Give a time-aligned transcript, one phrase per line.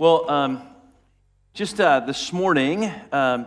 [0.00, 0.62] Well, um,
[1.54, 3.46] just uh, this morning, um,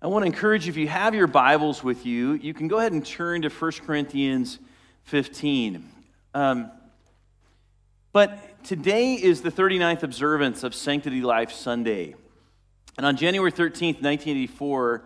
[0.00, 2.78] I want to encourage you, if you have your Bibles with you, you can go
[2.78, 4.58] ahead and turn to 1 Corinthians
[5.02, 5.86] 15.
[6.32, 6.70] Um,
[8.10, 12.14] but today is the 39th observance of Sanctity Life Sunday.
[12.96, 15.04] And on January 13th, 1984,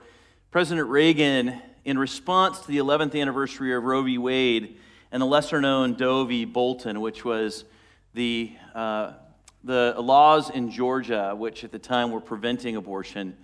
[0.52, 4.18] President Reagan, in response to the 11th anniversary of Roe v.
[4.18, 4.78] Wade
[5.10, 6.44] and the lesser known Doe v.
[6.44, 7.64] Bolton, which was
[8.14, 9.14] the uh,
[9.66, 13.36] the laws in Georgia, which at the time were preventing abortion.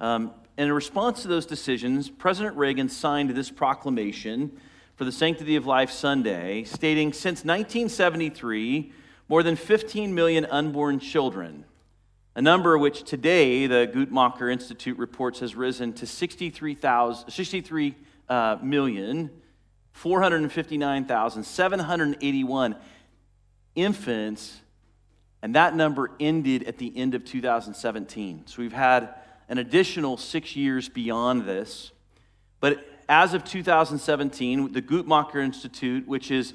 [0.00, 4.58] Um, in response to those decisions, President Reagan signed this proclamation
[4.96, 8.92] for the Sanctity of Life Sunday, stating since 1973,
[9.28, 11.64] more than 15 million unborn children,
[12.34, 16.76] a number which today the Guttmacher Institute reports has risen to 63,
[17.28, 17.94] 63
[18.28, 19.30] uh, million,
[19.92, 22.76] 459,781
[23.76, 24.60] infants
[25.42, 28.44] and that number ended at the end of 2017.
[28.46, 29.14] So we've had
[29.48, 31.92] an additional six years beyond this.
[32.60, 36.54] But as of 2017, the Guttmacher Institute, which is,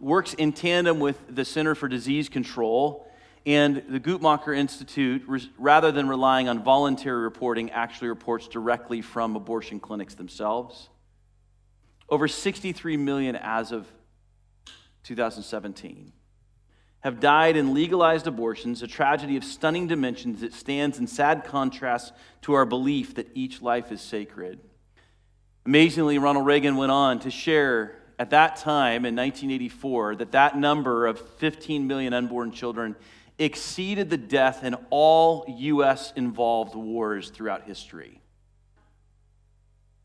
[0.00, 3.08] works in tandem with the Center for Disease Control,
[3.46, 5.22] and the Guttmacher Institute,
[5.56, 10.88] rather than relying on voluntary reporting, actually reports directly from abortion clinics themselves.
[12.08, 13.86] Over 63 million as of
[15.04, 16.12] 2017
[17.04, 22.14] have died in legalized abortions, a tragedy of stunning dimensions that stands in sad contrast
[22.40, 24.58] to our belief that each life is sacred.
[25.66, 31.06] Amazingly, Ronald Reagan went on to share at that time in 1984 that that number
[31.06, 32.96] of 15 million unborn children
[33.38, 36.10] exceeded the death in all U.S.
[36.16, 38.22] involved wars throughout history.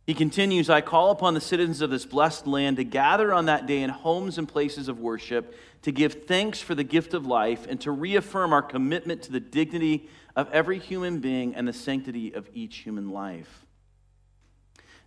[0.09, 3.67] He continues, I call upon the citizens of this blessed land to gather on that
[3.67, 7.67] day in homes and places of worship, to give thanks for the gift of life,
[7.69, 12.33] and to reaffirm our commitment to the dignity of every human being and the sanctity
[12.33, 13.67] of each human life.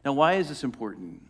[0.05, 1.23] Now, why is this important?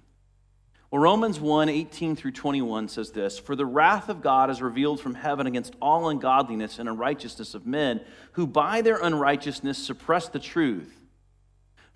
[0.91, 5.01] Well, Romans 1 18 through 21 says this For the wrath of God is revealed
[5.01, 8.03] from heaven against all ungodliness and unrighteousness of men,
[8.33, 11.02] who by their unrighteousness suppress the truth.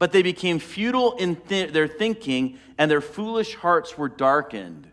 [0.00, 4.90] but they became futile in th- their thinking, and their foolish hearts were darkened.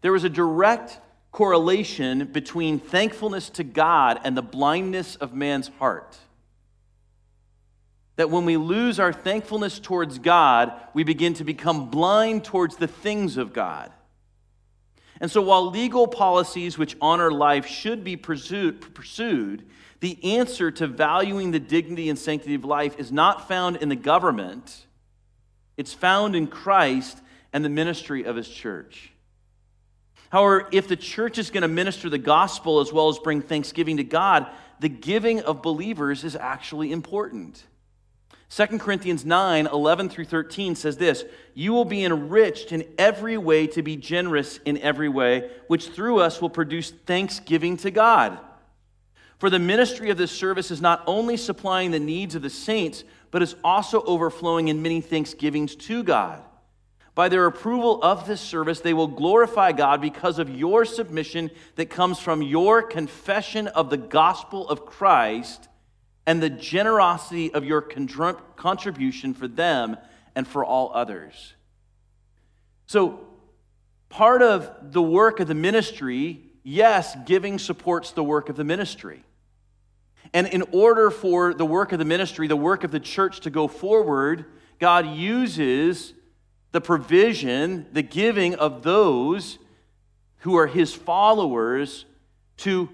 [0.00, 0.98] There was a direct
[1.32, 6.16] correlation between thankfulness to God and the blindness of man's heart.
[8.16, 12.88] That when we lose our thankfulness towards God, we begin to become blind towards the
[12.88, 13.92] things of God.
[15.20, 19.66] And so, while legal policies which honor life should be pursued, pursued
[20.02, 23.94] the answer to valuing the dignity and sanctity of life is not found in the
[23.94, 24.84] government,
[25.76, 27.18] it's found in Christ
[27.52, 29.12] and the ministry of his church.
[30.30, 33.98] However, if the church is going to minister the gospel as well as bring thanksgiving
[33.98, 34.48] to God,
[34.80, 37.62] the giving of believers is actually important.
[38.50, 41.24] 2 Corinthians 9 11 through 13 says this
[41.54, 46.18] You will be enriched in every way to be generous in every way, which through
[46.18, 48.40] us will produce thanksgiving to God.
[49.42, 53.02] For the ministry of this service is not only supplying the needs of the saints,
[53.32, 56.40] but is also overflowing in many thanksgivings to God.
[57.16, 61.90] By their approval of this service, they will glorify God because of your submission that
[61.90, 65.66] comes from your confession of the gospel of Christ
[66.24, 69.96] and the generosity of your contribution for them
[70.36, 71.54] and for all others.
[72.86, 73.26] So,
[74.08, 79.24] part of the work of the ministry, yes, giving supports the work of the ministry.
[80.34, 83.50] And in order for the work of the ministry, the work of the church to
[83.50, 84.46] go forward,
[84.78, 86.14] God uses
[86.72, 89.58] the provision, the giving of those
[90.38, 92.06] who are his followers
[92.58, 92.88] to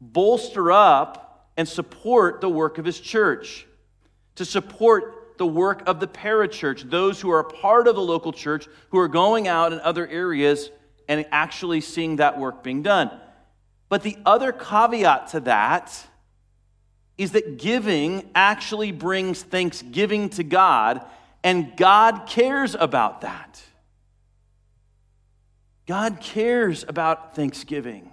[0.00, 3.66] bolster up and support the work of his church,
[4.36, 8.32] to support the work of the parachurch, those who are a part of the local
[8.32, 10.70] church who are going out in other areas
[11.08, 13.10] and actually seeing that work being done.
[13.88, 16.06] But the other caveat to that
[17.16, 21.04] is that giving actually brings thanksgiving to God,
[21.42, 23.62] and God cares about that.
[25.86, 28.10] God cares about thanksgiving.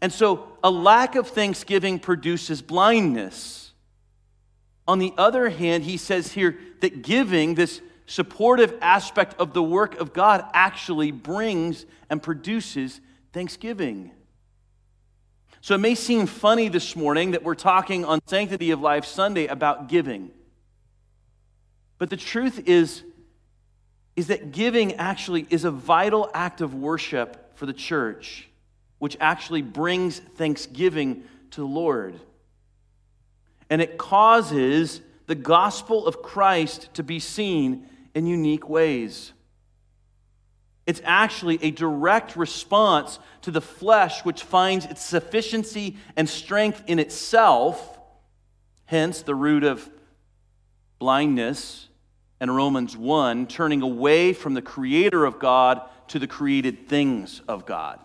[0.00, 3.72] And so, a lack of thanksgiving produces blindness.
[4.86, 9.98] On the other hand, he says here that giving, this supportive aspect of the work
[10.00, 13.00] of God, actually brings and produces
[13.32, 14.12] thanksgiving.
[15.60, 19.46] So it may seem funny this morning that we're talking on Sanctity of Life Sunday
[19.46, 20.30] about giving.
[21.98, 23.02] But the truth is,
[24.14, 28.48] is that giving actually is a vital act of worship for the church,
[28.98, 32.20] which actually brings thanksgiving to the Lord.
[33.68, 39.32] And it causes the gospel of Christ to be seen in unique ways.
[40.88, 46.98] It's actually a direct response to the flesh, which finds its sufficiency and strength in
[46.98, 47.98] itself,
[48.86, 49.86] hence the root of
[50.98, 51.88] blindness
[52.40, 57.66] and Romans 1, turning away from the creator of God to the created things of
[57.66, 58.00] God.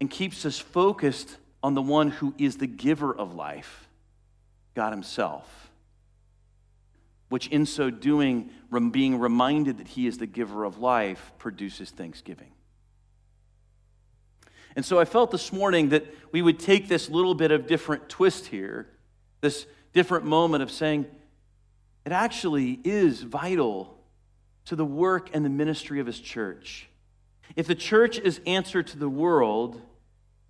[0.00, 3.90] And keeps us focused on the one who is the giver of life,
[4.74, 5.59] God Himself
[7.30, 8.50] which in so doing,
[8.90, 12.52] being reminded that He is the giver of life, produces thanksgiving.
[14.76, 18.08] And so I felt this morning that we would take this little bit of different
[18.08, 18.88] twist here,
[19.40, 21.06] this different moment of saying,
[22.04, 23.98] it actually is vital
[24.66, 26.88] to the work and the ministry of His church.
[27.56, 29.80] If the church is answer to the world,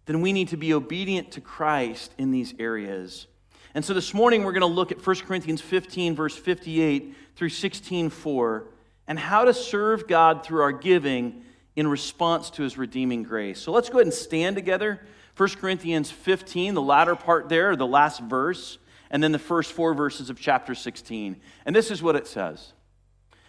[0.06, 3.26] then we need to be obedient to Christ in these areas.
[3.74, 7.50] And so this morning we're going to look at 1 Corinthians 15, verse 58 through
[7.50, 8.64] 16, 4,
[9.06, 11.44] and how to serve God through our giving
[11.76, 13.60] in response to his redeeming grace.
[13.60, 15.00] So let's go ahead and stand together.
[15.36, 18.78] 1 Corinthians 15, the latter part there, the last verse,
[19.08, 21.40] and then the first four verses of chapter 16.
[21.64, 22.72] And this is what it says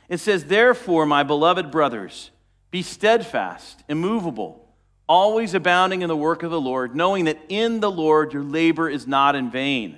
[0.07, 2.29] It says, Therefore, my beloved brothers,
[2.69, 4.71] be steadfast, immovable,
[5.09, 8.87] always abounding in the work of the Lord, knowing that in the Lord your labor
[8.87, 9.97] is not in vain.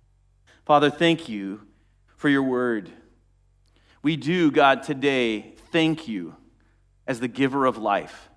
[0.65, 1.61] Father, thank you
[2.17, 2.91] for your word.
[4.03, 6.35] We do, God, today thank you
[7.07, 8.29] as the giver of life.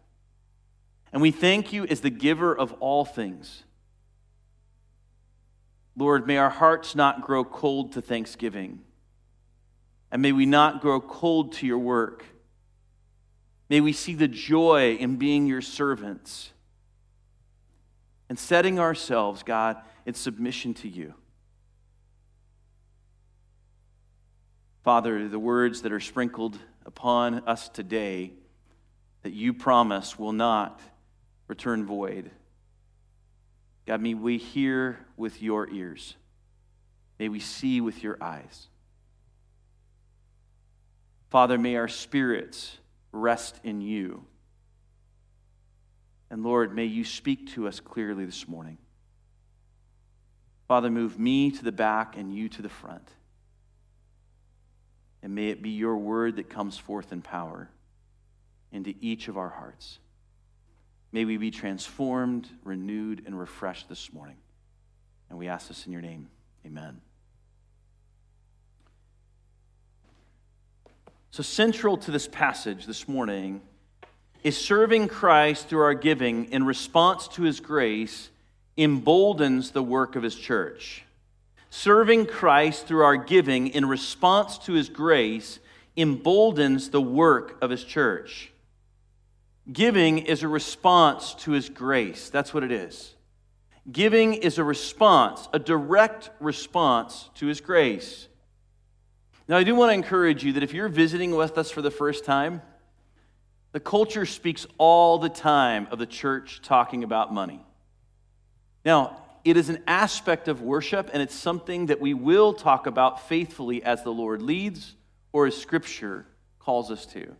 [1.12, 3.64] And we thank you as the giver of all things.
[5.96, 8.80] Lord, may our hearts not grow cold to thanksgiving.
[10.10, 12.24] And may we not grow cold to your work.
[13.68, 16.52] May we see the joy in being your servants
[18.28, 19.76] and setting ourselves, God,
[20.06, 21.14] in submission to you.
[24.84, 28.34] Father, the words that are sprinkled upon us today
[29.22, 30.78] that you promise will not
[31.48, 32.30] return void.
[33.86, 36.16] God, may we hear with your ears.
[37.18, 38.68] May we see with your eyes.
[41.30, 42.76] Father, may our spirits
[43.10, 44.26] rest in you.
[46.28, 48.76] And Lord, may you speak to us clearly this morning.
[50.68, 53.08] Father, move me to the back and you to the front.
[55.24, 57.70] And may it be your word that comes forth in power
[58.70, 59.98] into each of our hearts.
[61.12, 64.36] May we be transformed, renewed, and refreshed this morning.
[65.30, 66.28] And we ask this in your name.
[66.66, 67.00] Amen.
[71.30, 73.62] So, central to this passage this morning
[74.42, 78.28] is serving Christ through our giving in response to his grace
[78.76, 81.04] emboldens the work of his church.
[81.76, 85.58] Serving Christ through our giving in response to his grace
[85.96, 88.52] emboldens the work of his church.
[89.70, 92.30] Giving is a response to his grace.
[92.30, 93.16] That's what it is.
[93.90, 98.28] Giving is a response, a direct response to his grace.
[99.48, 101.90] Now, I do want to encourage you that if you're visiting with us for the
[101.90, 102.62] first time,
[103.72, 107.66] the culture speaks all the time of the church talking about money.
[108.84, 113.28] Now, it is an aspect of worship, and it's something that we will talk about
[113.28, 114.94] faithfully as the Lord leads
[115.32, 116.26] or as Scripture
[116.58, 117.36] calls us to.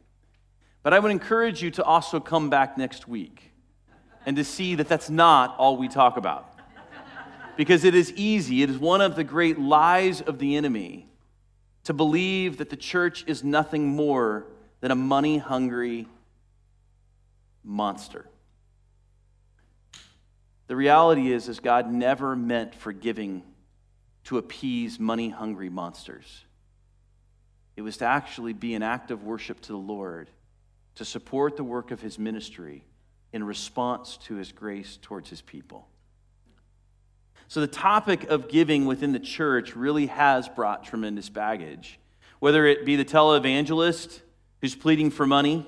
[0.83, 3.53] But I would encourage you to also come back next week
[4.27, 6.51] and to see that that's not all we talk about.
[7.57, 11.09] Because it is easy, it is one of the great lies of the enemy
[11.85, 14.47] to believe that the church is nothing more
[14.81, 16.07] than a money hungry
[17.63, 18.27] monster.
[20.67, 23.43] The reality is, is God never meant for giving
[24.25, 26.45] to appease money hungry monsters.
[27.77, 30.31] It was to actually be an act of worship to the Lord,
[30.95, 32.85] to support the work of his ministry
[33.33, 35.89] in response to his grace towards his people.
[37.49, 41.99] So, the topic of giving within the church really has brought tremendous baggage.
[42.39, 44.21] Whether it be the televangelist
[44.61, 45.67] who's pleading for money,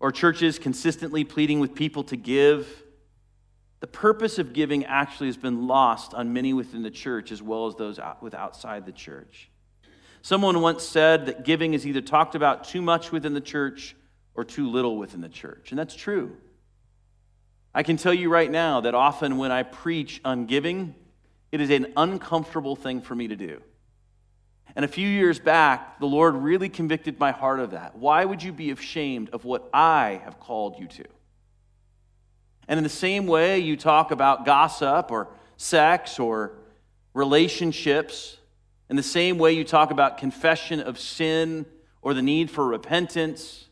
[0.00, 2.81] or churches consistently pleading with people to give,
[3.82, 7.66] the purpose of giving actually has been lost on many within the church as well
[7.66, 9.50] as those with outside the church.
[10.22, 13.96] Someone once said that giving is either talked about too much within the church
[14.36, 16.36] or too little within the church, and that's true.
[17.74, 20.94] I can tell you right now that often when I preach on giving,
[21.50, 23.60] it is an uncomfortable thing for me to do.
[24.76, 27.96] And a few years back, the Lord really convicted my heart of that.
[27.96, 31.04] Why would you be ashamed of what I have called you to?
[32.68, 36.52] And in the same way, you talk about gossip or sex or
[37.14, 38.38] relationships,
[38.92, 41.64] in the same way, you talk about confession of sin
[42.02, 43.66] or the need for repentance.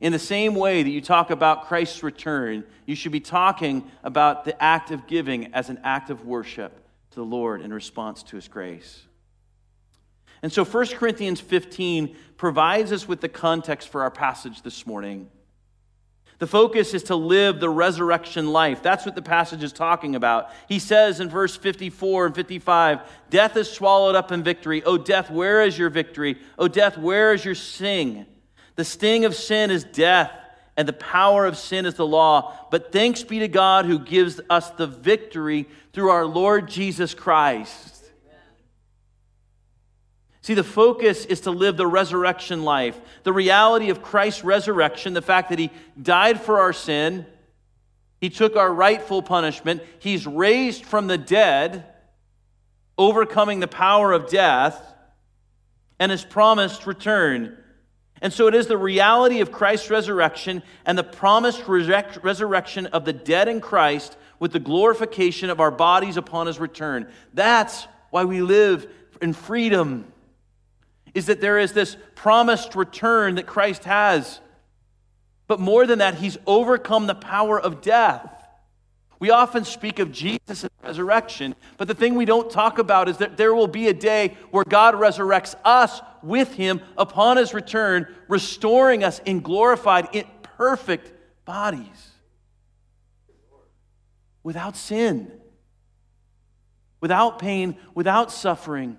[0.00, 4.44] In the same way that you talk about Christ's return, you should be talking about
[4.44, 6.78] the act of giving as an act of worship
[7.10, 9.02] to the Lord in response to his grace.
[10.42, 15.28] And so 1 Corinthians 15 provides us with the context for our passage this morning.
[16.40, 18.82] The focus is to live the resurrection life.
[18.82, 20.50] That's what the passage is talking about.
[20.68, 24.82] He says in verse 54 and 55 Death is swallowed up in victory.
[24.84, 26.38] O death, where is your victory?
[26.58, 28.24] O death, where is your sting?
[28.76, 30.32] The sting of sin is death,
[30.78, 32.56] and the power of sin is the law.
[32.70, 37.89] But thanks be to God who gives us the victory through our Lord Jesus Christ.
[40.42, 42.98] See, the focus is to live the resurrection life.
[43.24, 45.70] The reality of Christ's resurrection, the fact that he
[46.00, 47.26] died for our sin,
[48.20, 51.84] he took our rightful punishment, he's raised from the dead,
[52.96, 54.94] overcoming the power of death,
[55.98, 57.56] and his promised return.
[58.22, 63.12] And so it is the reality of Christ's resurrection and the promised resurrection of the
[63.12, 67.10] dead in Christ with the glorification of our bodies upon his return.
[67.34, 70.10] That's why we live in freedom
[71.14, 74.40] is that there is this promised return that Christ has.
[75.46, 78.36] But more than that, he's overcome the power of death.
[79.18, 83.36] We often speak of Jesus' resurrection, but the thing we don't talk about is that
[83.36, 89.04] there will be a day where God resurrects us with him upon his return, restoring
[89.04, 91.12] us in glorified, in perfect
[91.44, 92.10] bodies
[94.42, 95.30] without sin,
[97.00, 98.96] without pain, without suffering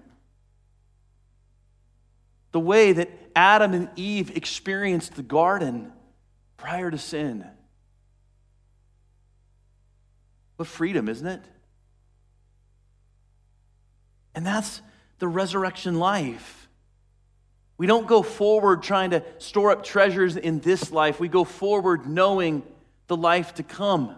[2.52, 5.92] the way that Adam and Eve experienced the garden
[6.58, 7.46] prior to sin.
[10.58, 11.42] What freedom, isn't it?
[14.36, 14.82] And that's
[15.20, 16.70] the resurrection life.
[17.78, 21.20] We don't go forward trying to store up treasures in this life.
[21.20, 22.64] We go forward knowing
[23.08, 24.16] the life to come.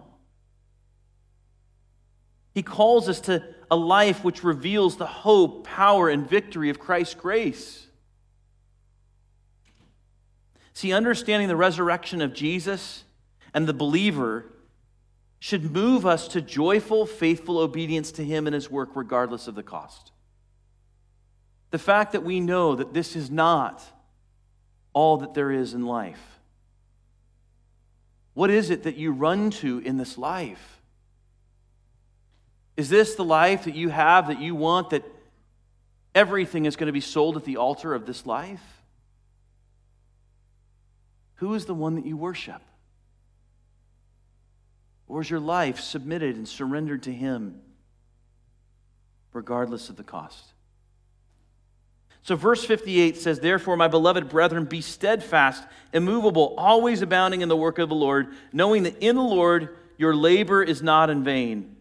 [2.53, 7.15] He calls us to a life which reveals the hope, power, and victory of Christ's
[7.15, 7.87] grace.
[10.73, 13.03] See, understanding the resurrection of Jesus
[13.53, 14.45] and the believer
[15.39, 19.63] should move us to joyful, faithful obedience to Him and His work, regardless of the
[19.63, 20.11] cost.
[21.71, 23.83] The fact that we know that this is not
[24.93, 26.21] all that there is in life.
[28.33, 30.81] What is it that you run to in this life?
[32.75, 35.03] Is this the life that you have that you want that
[36.15, 38.82] everything is going to be sold at the altar of this life?
[41.35, 42.61] Who is the one that you worship?
[45.07, 47.61] Or is your life submitted and surrendered to Him,
[49.33, 50.53] regardless of the cost?
[52.23, 55.61] So, verse 58 says, Therefore, my beloved brethren, be steadfast,
[55.91, 60.15] immovable, always abounding in the work of the Lord, knowing that in the Lord your
[60.15, 61.75] labor is not in vain.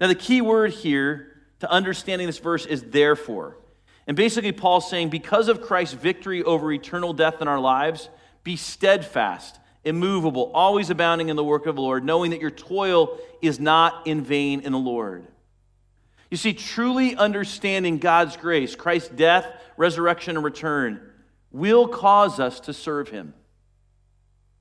[0.00, 3.58] Now, the key word here to understanding this verse is therefore.
[4.06, 8.08] And basically, Paul's saying, because of Christ's victory over eternal death in our lives,
[8.44, 13.18] be steadfast, immovable, always abounding in the work of the Lord, knowing that your toil
[13.40, 15.26] is not in vain in the Lord.
[16.30, 19.46] You see, truly understanding God's grace, Christ's death,
[19.76, 21.00] resurrection, and return,
[21.50, 23.34] will cause us to serve Him.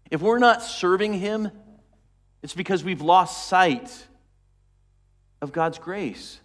[0.09, 1.49] If we're not serving Him,
[2.43, 4.07] it's because we've lost sight
[5.41, 6.39] of God's grace.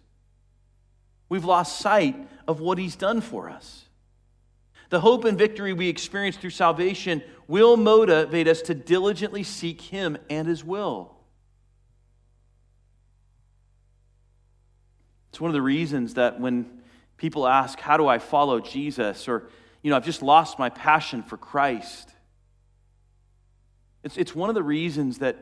[1.29, 2.17] We've lost sight
[2.47, 3.86] of what He's done for us.
[4.89, 10.17] The hope and victory we experience through salvation will motivate us to diligently seek Him
[10.31, 11.17] and His will.
[15.31, 16.81] It's one of the reasons that when
[17.17, 19.29] people ask, How do I follow Jesus?
[19.29, 19.51] or,
[19.83, 22.11] you know, I've just lost my passion for Christ.
[24.03, 25.37] It's, it's one of the reasons that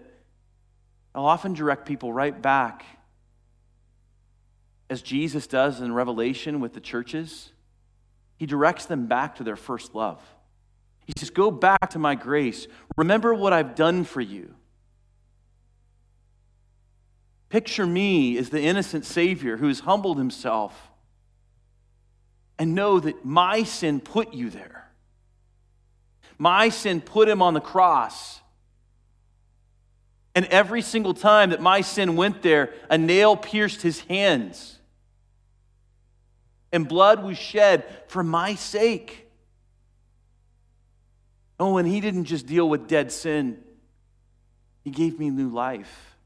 [1.15, 2.85] I'll often direct people right back,
[4.91, 7.53] as Jesus does in Revelation with the churches.
[8.37, 10.21] He directs them back to their first love.
[11.07, 12.67] He says, Go back to my grace.
[12.97, 14.55] Remember what I've done for you.
[17.49, 20.91] Picture me as the innocent Savior who has humbled himself.
[22.59, 24.89] And know that my sin put you there.
[26.39, 28.41] My sin put him on the cross.
[30.35, 34.74] And every single time that my sin went there, a nail pierced his hands.
[36.75, 39.31] And blood was shed for my sake.
[41.61, 43.63] Oh, and he didn't just deal with dead sin,
[44.83, 46.17] he gave me new life.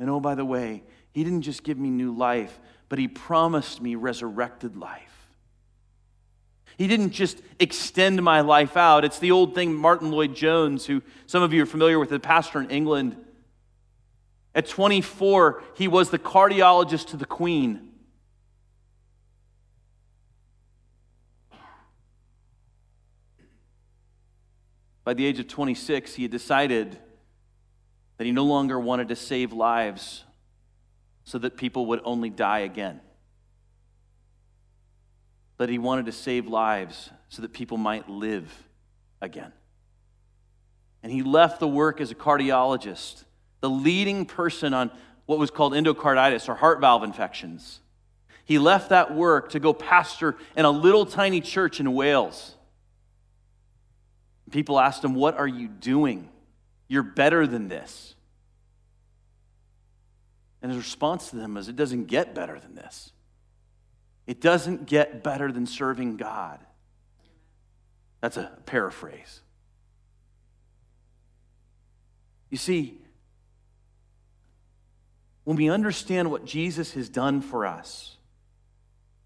[0.00, 2.58] And oh, by the way, he didn't just give me new life,
[2.88, 5.28] but he promised me resurrected life.
[6.76, 9.04] He didn't just extend my life out.
[9.04, 12.60] It's the old thing, Martyn Lloyd-Jones, who some of you are familiar with, the pastor
[12.60, 13.14] in England.
[14.56, 17.91] At 24, he was the cardiologist to the Queen.
[25.04, 26.98] By the age of 26, he had decided
[28.16, 30.24] that he no longer wanted to save lives
[31.24, 33.00] so that people would only die again.
[35.56, 38.52] But he wanted to save lives so that people might live
[39.20, 39.52] again.
[41.02, 43.24] And he left the work as a cardiologist,
[43.60, 44.90] the leading person on
[45.26, 47.80] what was called endocarditis or heart valve infections.
[48.44, 52.56] He left that work to go pastor in a little tiny church in Wales.
[54.52, 56.28] People asked him, What are you doing?
[56.86, 58.14] You're better than this.
[60.60, 63.10] And his response to them is, It doesn't get better than this.
[64.26, 66.60] It doesn't get better than serving God.
[68.20, 69.40] That's a paraphrase.
[72.50, 73.00] You see,
[75.44, 78.16] when we understand what Jesus has done for us,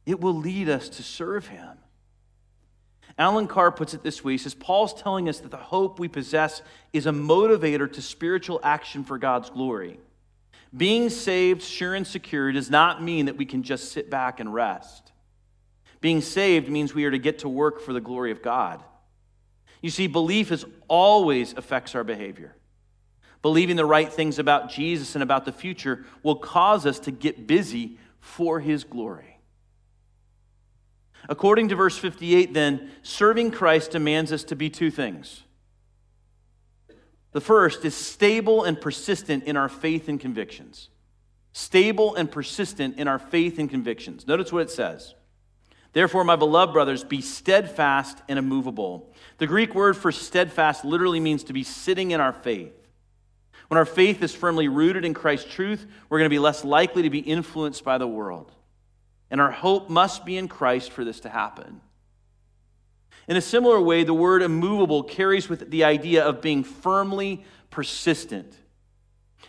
[0.07, 1.77] it will lead us to serve him.
[3.19, 6.09] Alan Carr puts it this way He says, Paul's telling us that the hope we
[6.09, 9.99] possess is a motivator to spiritual action for God's glory.
[10.77, 14.53] Being saved, sure and secure, does not mean that we can just sit back and
[14.53, 15.13] rest.
[16.01, 18.83] Being saved means we are to get to work for the glory of God.
[19.81, 22.55] You see, belief is always affects our behavior.
[23.41, 27.47] Believing the right things about Jesus and about the future will cause us to get
[27.47, 29.36] busy for his glory.
[31.29, 35.43] According to verse 58, then, serving Christ demands us to be two things.
[37.33, 40.89] The first is stable and persistent in our faith and convictions.
[41.53, 44.27] Stable and persistent in our faith and convictions.
[44.27, 45.15] Notice what it says.
[45.93, 49.13] Therefore, my beloved brothers, be steadfast and immovable.
[49.39, 52.75] The Greek word for steadfast literally means to be sitting in our faith.
[53.69, 57.03] When our faith is firmly rooted in Christ's truth, we're going to be less likely
[57.03, 58.53] to be influenced by the world.
[59.31, 61.81] And our hope must be in Christ for this to happen.
[63.29, 67.45] In a similar way, the word immovable carries with it the idea of being firmly
[67.71, 68.57] persistent.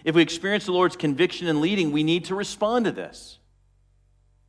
[0.04, 3.38] If we experience the Lord's conviction and leading, we need to respond to this.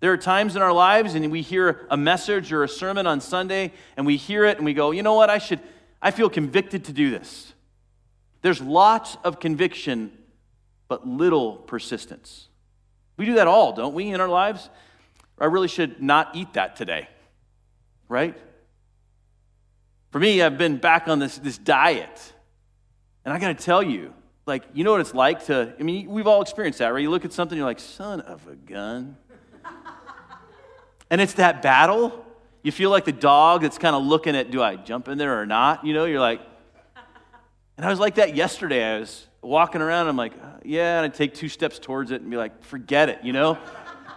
[0.01, 3.21] There are times in our lives and we hear a message or a sermon on
[3.21, 5.61] Sunday and we hear it and we go, you know what, I should,
[6.01, 7.53] I feel convicted to do this.
[8.43, 10.13] There's lots of conviction,
[10.87, 12.47] but little persistence.
[13.17, 14.71] We do that all, don't we, in our lives?
[15.41, 17.09] I really should not eat that today,
[18.09, 18.37] right?
[20.11, 22.33] For me, I've been back on this, this diet.
[23.25, 24.15] And I got to tell you,
[24.47, 27.03] like, you know what it's like to, I mean, we've all experienced that, right?
[27.03, 29.17] You look at something, you're like, son of a gun.
[31.11, 32.25] and it's that battle.
[32.63, 35.41] You feel like the dog that's kind of looking at, do I jump in there
[35.41, 35.85] or not?
[35.85, 36.41] You know, you're like,
[37.77, 38.97] and I was like that yesterday.
[38.97, 40.33] I was walking around, I'm like,
[40.65, 43.59] yeah, and I take two steps towards it and be like, forget it, you know?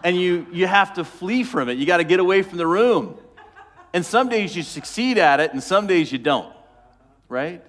[0.04, 1.78] And you, you have to flee from it.
[1.78, 3.18] You got to get away from the room.
[3.94, 6.54] And some days you succeed at it, and some days you don't,
[7.28, 7.64] right?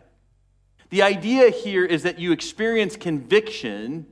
[0.91, 4.07] The idea here is that you experience conviction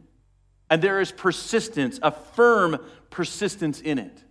[0.70, 2.78] and there is persistence, a firm
[3.10, 4.24] persistence in it.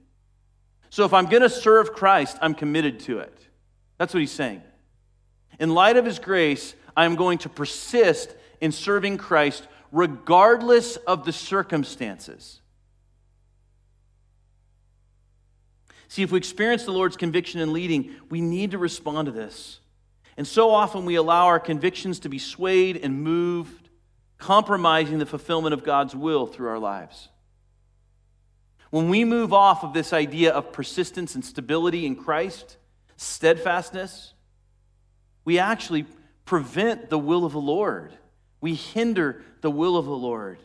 [0.89, 3.47] So if I'm going to serve Christ, I'm committed to it.
[3.97, 4.63] That's what he's saying.
[5.60, 11.25] In light of his grace, I am going to persist in serving Christ regardless of
[11.25, 12.62] the circumstances.
[16.09, 19.79] See, if we experience the Lord's conviction and leading, we need to respond to this.
[20.37, 23.89] And so often we allow our convictions to be swayed and moved,
[24.39, 27.29] compromising the fulfillment of God's will through our lives.
[28.89, 32.77] When we move off of this idea of persistence and stability in Christ,
[33.17, 34.33] steadfastness,
[35.45, 36.07] we actually
[36.43, 38.13] prevent the will of the Lord.
[38.61, 40.57] We hinder the will of the Lord.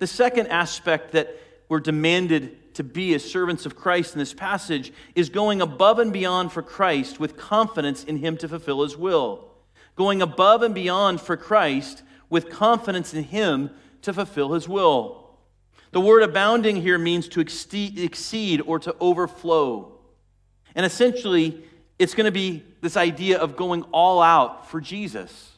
[0.00, 1.34] The second aspect that
[1.70, 6.12] we're demanded to be as servants of Christ in this passage is going above and
[6.12, 9.50] beyond for Christ with confidence in Him to fulfill His will.
[9.96, 13.70] Going above and beyond for Christ with confidence in Him
[14.02, 15.28] to fulfill His will.
[15.90, 19.98] The word abounding here means to exceed or to overflow.
[20.76, 21.60] And essentially,
[21.98, 25.50] it's going to be this idea of going all out for Jesus.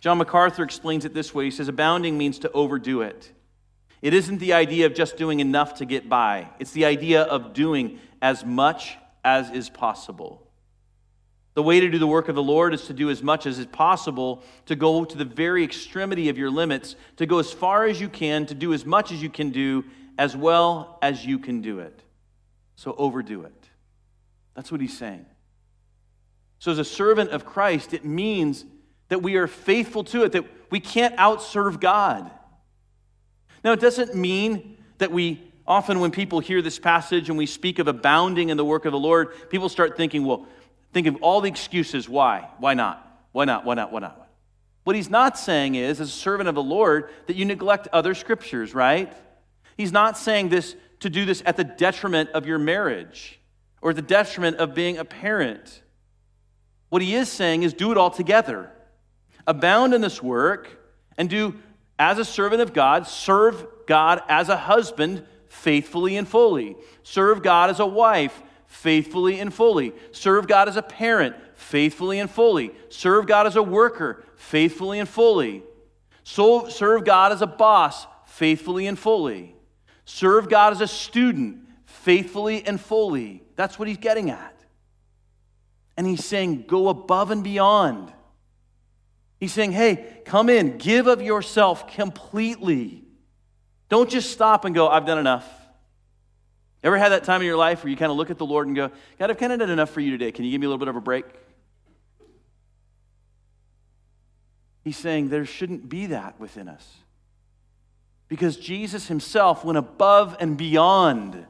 [0.00, 3.30] John MacArthur explains it this way He says, Abounding means to overdo it.
[4.02, 7.54] It isn't the idea of just doing enough to get by, it's the idea of
[7.54, 10.46] doing as much as is possible.
[11.54, 13.58] The way to do the work of the Lord is to do as much as
[13.58, 17.84] is possible, to go to the very extremity of your limits, to go as far
[17.84, 19.84] as you can, to do as much as you can do,
[20.16, 22.02] as well as you can do it.
[22.74, 23.68] So overdo it.
[24.54, 25.26] That's what he's saying.
[26.58, 28.64] So, as a servant of Christ, it means
[29.08, 32.30] that we are faithful to it, that we can't outserve God.
[33.64, 37.78] Now, it doesn't mean that we often, when people hear this passage and we speak
[37.78, 40.46] of abounding in the work of the Lord, people start thinking, well,
[40.92, 42.48] think of all the excuses why.
[42.58, 43.26] Why not?
[43.32, 43.64] Why not?
[43.64, 43.92] Why not?
[43.92, 44.28] Why not?
[44.84, 48.14] What he's not saying is, as a servant of the Lord, that you neglect other
[48.14, 49.12] scriptures, right?
[49.76, 53.40] He's not saying this to do this at the detriment of your marriage
[53.80, 55.82] or the detriment of being a parent.
[56.88, 58.70] What he is saying is do it all together.
[59.46, 60.78] Abound in this work
[61.16, 61.54] and do,
[62.02, 66.76] as a servant of God, serve God as a husband faithfully and fully.
[67.04, 69.92] Serve God as a wife faithfully and fully.
[70.10, 72.72] Serve God as a parent, faithfully and fully.
[72.88, 75.62] Serve God as a worker, faithfully and fully.
[76.24, 79.54] So, serve God as a boss, faithfully and fully.
[80.04, 83.44] Serve God as a student, faithfully and fully.
[83.54, 84.64] That's what he's getting at.
[85.96, 88.12] And he's saying, go above and beyond.
[89.42, 93.02] He's saying, hey, come in, give of yourself completely.
[93.88, 95.44] Don't just stop and go, I've done enough.
[96.84, 98.68] Ever had that time in your life where you kind of look at the Lord
[98.68, 100.30] and go, God, I've kind of done enough for you today.
[100.30, 101.24] Can you give me a little bit of a break?
[104.84, 106.98] He's saying there shouldn't be that within us.
[108.28, 111.46] Because Jesus himself went above and beyond.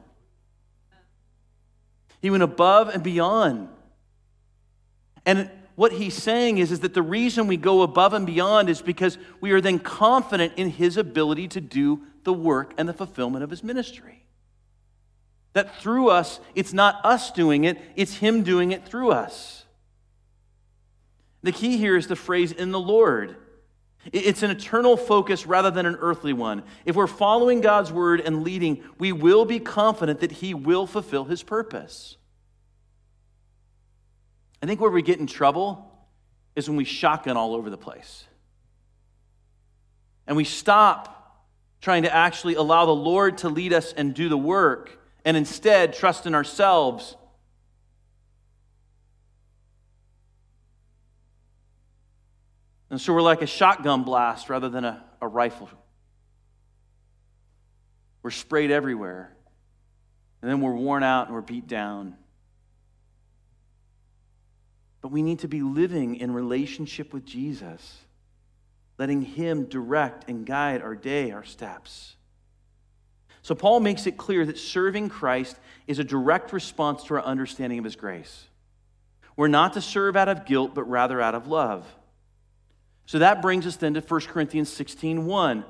[2.23, 3.69] He went above and beyond.
[5.27, 8.81] And what he's saying is, is that the reason we go above and beyond is
[8.81, 13.43] because we are then confident in his ability to do the work and the fulfillment
[13.43, 14.23] of his ministry.
[15.53, 19.65] That through us, it's not us doing it, it's Him doing it through us.
[21.43, 23.35] The key here is the phrase in the Lord.
[24.11, 26.63] It's an eternal focus rather than an earthly one.
[26.85, 31.25] If we're following God's word and leading, we will be confident that He will fulfill
[31.25, 32.17] His purpose.
[34.63, 35.91] I think where we get in trouble
[36.55, 38.23] is when we shotgun all over the place.
[40.25, 41.43] And we stop
[41.81, 45.91] trying to actually allow the Lord to lead us and do the work and instead
[45.91, 47.17] trust in ourselves.
[52.89, 55.69] And so we're like a shotgun blast rather than a, a rifle.
[58.21, 59.35] We're sprayed everywhere.
[60.41, 62.15] And then we're worn out and we're beat down.
[65.03, 67.99] But we need to be living in relationship with Jesus,
[68.97, 72.15] letting Him direct and guide our day, our steps.
[73.41, 77.77] So Paul makes it clear that serving Christ is a direct response to our understanding
[77.77, 78.45] of his grace.
[79.35, 81.85] We're not to serve out of guilt, but rather out of love.
[83.05, 85.65] So that brings us then to 1 Corinthians 16 1,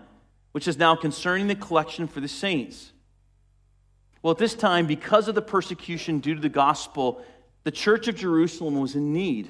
[0.51, 2.91] which is now concerning the collection for the saints.
[4.21, 7.25] Well, at this time, because of the persecution due to the gospel,
[7.63, 9.49] the church of Jerusalem was in need.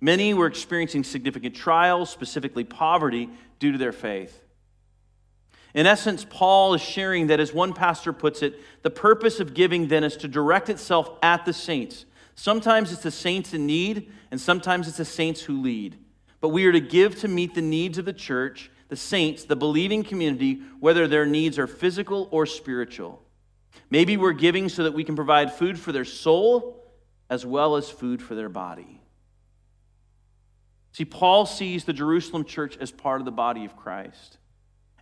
[0.00, 4.42] Many were experiencing significant trials, specifically poverty, due to their faith.
[5.74, 9.88] In essence, Paul is sharing that, as one pastor puts it, the purpose of giving
[9.88, 12.06] then is to direct itself at the saints.
[12.34, 15.98] Sometimes it's the saints in need, and sometimes it's the saints who lead.
[16.40, 19.56] But we are to give to meet the needs of the church, the saints, the
[19.56, 23.22] believing community, whether their needs are physical or spiritual.
[23.90, 26.75] Maybe we're giving so that we can provide food for their soul
[27.28, 29.00] as well as food for their body.
[30.92, 34.38] See, Paul sees the Jerusalem church as part of the body of Christ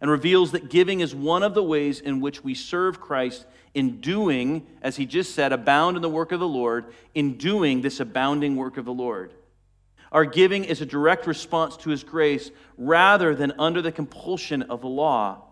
[0.00, 4.00] and reveals that giving is one of the ways in which we serve Christ in
[4.00, 8.00] doing, as he just said, abound in the work of the Lord, in doing this
[8.00, 9.34] abounding work of the Lord.
[10.12, 14.80] Our giving is a direct response to his grace rather than under the compulsion of
[14.80, 15.42] the law.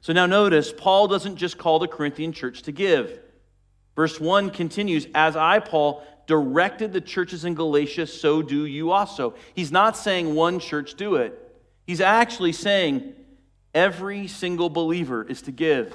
[0.00, 3.20] So now notice, Paul doesn't just call the Corinthian church to give.
[3.96, 9.34] Verse 1 continues As I, Paul, directed the churches in Galatia, so do you also.
[9.54, 11.38] He's not saying one church do it,
[11.86, 13.14] he's actually saying
[13.72, 15.94] every single believer is to give.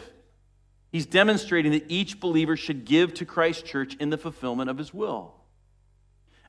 [0.91, 4.91] He's demonstrating that each believer should give to Christ's church in the fulfillment of his
[4.91, 5.35] will.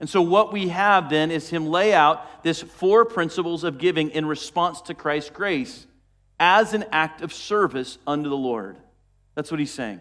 [0.01, 4.09] And so, what we have then is him lay out this four principles of giving
[4.11, 5.87] in response to Christ's grace
[6.39, 8.79] as an act of service unto the Lord.
[9.35, 10.01] That's what he's saying.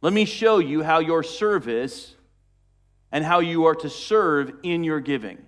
[0.00, 2.14] Let me show you how your service
[3.10, 5.38] and how you are to serve in your giving.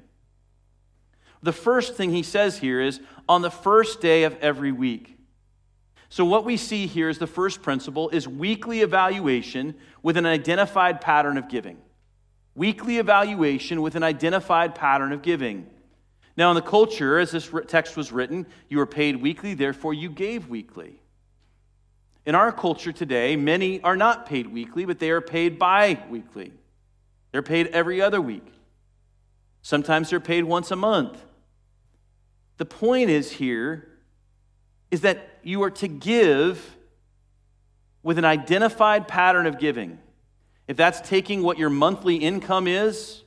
[1.43, 5.17] The first thing he says here is on the first day of every week.
[6.09, 11.01] So, what we see here is the first principle is weekly evaluation with an identified
[11.01, 11.79] pattern of giving.
[12.57, 15.69] Weekly evaluation with an identified pattern of giving.
[16.37, 20.11] Now, in the culture, as this text was written, you were paid weekly, therefore you
[20.11, 21.00] gave weekly.
[22.31, 26.53] In our culture today, many are not paid weekly, but they are paid bi weekly.
[27.33, 28.47] They're paid every other week.
[29.63, 31.21] Sometimes they're paid once a month.
[32.59, 33.89] The point is here
[34.93, 36.77] is that you are to give
[38.05, 39.99] with an identified pattern of giving.
[40.69, 43.25] If that's taking what your monthly income is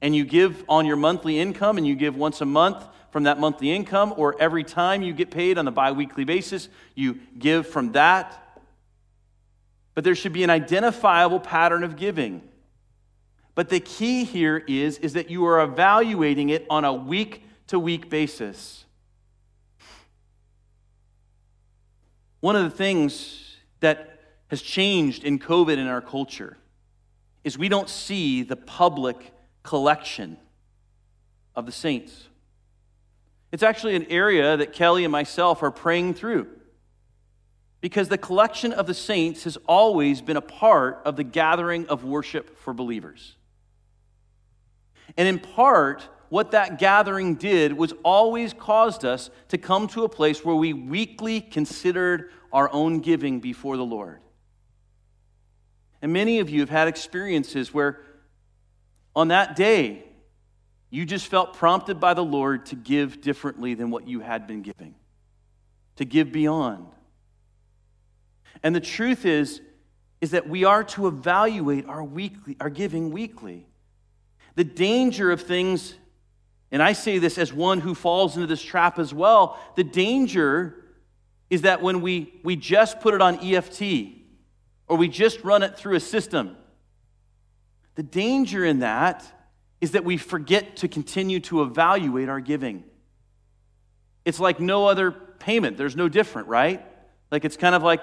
[0.00, 3.38] and you give on your monthly income and you give once a month from that
[3.38, 7.66] monthly income, or every time you get paid on a bi weekly basis, you give
[7.66, 8.60] from that.
[9.94, 12.42] But there should be an identifiable pattern of giving.
[13.54, 17.78] But the key here is, is that you are evaluating it on a week to
[17.78, 18.84] week basis.
[22.40, 26.56] One of the things that has changed in COVID in our culture
[27.42, 30.36] is we don't see the public collection
[31.56, 32.27] of the saints.
[33.50, 36.48] It's actually an area that Kelly and myself are praying through
[37.80, 42.04] because the collection of the saints has always been a part of the gathering of
[42.04, 43.36] worship for believers.
[45.16, 50.08] And in part, what that gathering did was always caused us to come to a
[50.08, 54.20] place where we weekly considered our own giving before the Lord.
[56.02, 58.00] And many of you have had experiences where
[59.16, 60.04] on that day,
[60.90, 64.62] you just felt prompted by the Lord to give differently than what you had been
[64.62, 64.94] giving,
[65.96, 66.86] to give beyond.
[68.62, 69.60] And the truth is,
[70.20, 73.66] is that we are to evaluate our weekly, our giving weekly.
[74.56, 75.94] The danger of things,
[76.72, 80.74] and I say this as one who falls into this trap as well, the danger
[81.50, 83.82] is that when we, we just put it on EFT
[84.88, 86.56] or we just run it through a system,
[87.94, 89.24] the danger in that
[89.80, 92.84] is that we forget to continue to evaluate our giving.
[94.24, 96.84] It's like no other payment, there's no different, right?
[97.30, 98.02] Like it's kind of like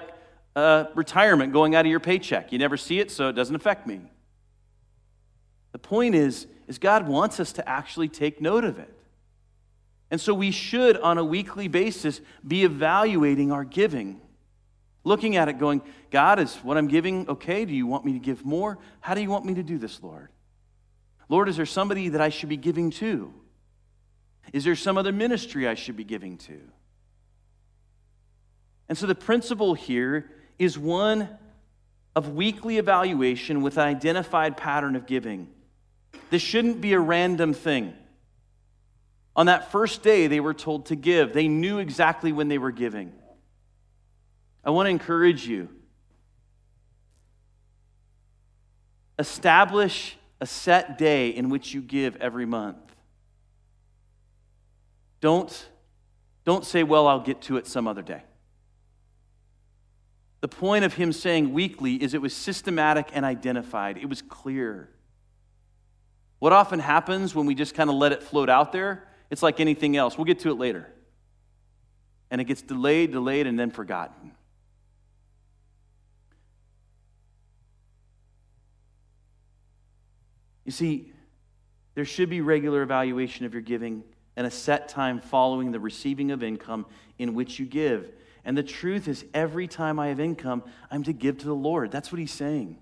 [0.54, 2.52] uh, retirement going out of your paycheck.
[2.52, 4.00] You never see it, so it doesn't affect me.
[5.72, 8.92] The point is, is God wants us to actually take note of it.
[10.10, 14.20] And so we should, on a weekly basis, be evaluating our giving.
[15.04, 17.64] Looking at it, going, God, is what I'm giving okay?
[17.64, 18.78] Do you want me to give more?
[19.00, 20.30] How do you want me to do this, Lord?
[21.28, 23.32] Lord, is there somebody that I should be giving to?
[24.52, 26.58] Is there some other ministry I should be giving to?
[28.88, 31.28] And so the principle here is one
[32.14, 35.48] of weekly evaluation with an identified pattern of giving.
[36.30, 37.94] This shouldn't be a random thing.
[39.34, 42.70] On that first day, they were told to give, they knew exactly when they were
[42.70, 43.12] giving.
[44.64, 45.68] I want to encourage you
[49.18, 52.76] establish a set day in which you give every month.
[55.20, 55.68] Don't,
[56.44, 58.22] don't say, well, I'll get to it some other day.
[60.40, 64.90] The point of him saying weekly is it was systematic and identified, it was clear.
[66.38, 69.58] What often happens when we just kind of let it float out there, it's like
[69.58, 70.18] anything else.
[70.18, 70.86] We'll get to it later.
[72.30, 74.32] And it gets delayed, delayed, and then forgotten.
[80.66, 81.12] You see,
[81.94, 84.04] there should be regular evaluation of your giving
[84.36, 86.84] and a set time following the receiving of income
[87.18, 88.12] in which you give.
[88.44, 91.90] And the truth is, every time I have income, I'm to give to the Lord.
[91.90, 92.78] That's what he's saying.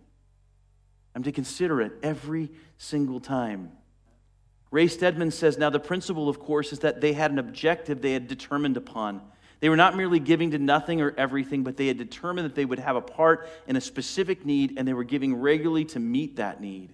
[1.14, 3.70] I'm to consider it every single time.
[4.70, 8.14] Ray Stedman says now the principle, of course, is that they had an objective they
[8.14, 9.22] had determined upon.
[9.60, 12.64] They were not merely giving to nothing or everything, but they had determined that they
[12.64, 16.36] would have a part in a specific need and they were giving regularly to meet
[16.36, 16.90] that need.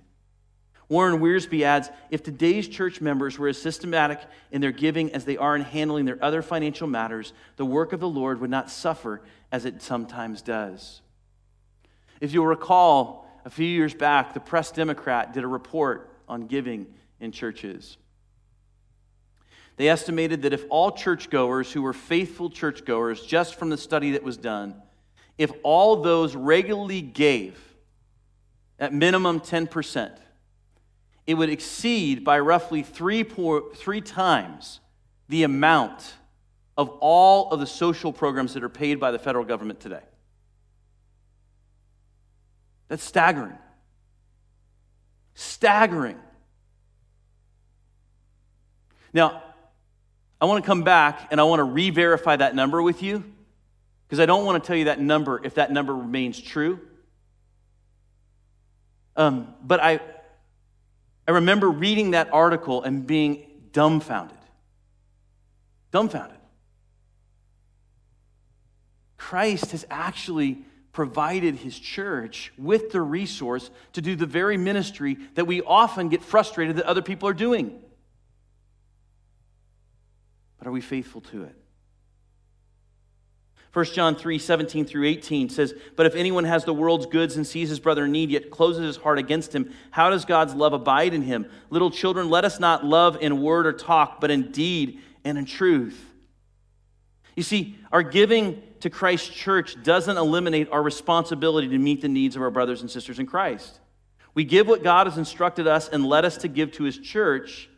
[0.90, 5.38] Warren Wiersbe adds If today's church members were as systematic in their giving as they
[5.38, 9.22] are in handling their other financial matters, the work of the Lord would not suffer
[9.50, 11.00] as it sometimes does.
[12.20, 16.87] If you'll recall, a few years back, the Press Democrat did a report on giving
[17.20, 17.96] in churches.
[19.76, 24.24] They estimated that if all churchgoers who were faithful churchgoers, just from the study that
[24.24, 24.74] was done,
[25.38, 27.59] if all those regularly gave
[28.79, 30.18] at minimum 10%,
[31.31, 34.81] it would exceed by roughly three, three times
[35.29, 36.14] the amount
[36.77, 40.03] of all of the social programs that are paid by the federal government today.
[42.88, 43.57] That's staggering.
[45.35, 46.19] Staggering.
[49.12, 49.45] Now,
[50.40, 53.23] I want to come back and I want to re verify that number with you
[54.09, 56.81] because I don't want to tell you that number if that number remains true.
[59.14, 60.01] Um, but I,
[61.31, 64.37] I remember reading that article and being dumbfounded.
[65.93, 66.40] Dumbfounded.
[69.16, 75.47] Christ has actually provided his church with the resource to do the very ministry that
[75.47, 77.81] we often get frustrated that other people are doing.
[80.59, 81.55] But are we faithful to it?
[83.72, 87.46] 1 John 3 17 through 18 says, But if anyone has the world's goods and
[87.46, 90.72] sees his brother in need, yet closes his heart against him, how does God's love
[90.72, 91.46] abide in him?
[91.70, 95.44] Little children, let us not love in word or talk, but in deed and in
[95.44, 96.04] truth.
[97.37, 102.35] You see, our giving to Christ's church doesn't eliminate our responsibility to meet the needs
[102.35, 103.78] of our brothers and sisters in Christ.
[104.35, 107.68] We give what God has instructed us and led us to give to his church.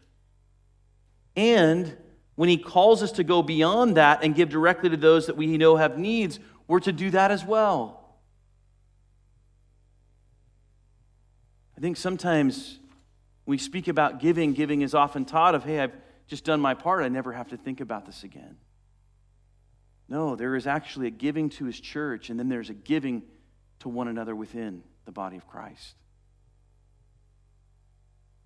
[1.36, 1.96] And
[2.34, 5.58] when he calls us to go beyond that and give directly to those that we
[5.58, 8.16] know have needs, we're to do that as well.
[11.76, 12.78] I think sometimes
[13.44, 15.92] we speak about giving, giving is often taught of, hey, I've
[16.26, 18.56] just done my part, I never have to think about this again.
[20.08, 23.22] No, there is actually a giving to his church, and then there's a giving
[23.80, 25.96] to one another within the body of Christ.